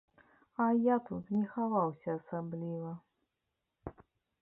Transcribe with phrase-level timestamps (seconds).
[0.63, 2.91] А я тут не хаваўся асабліва.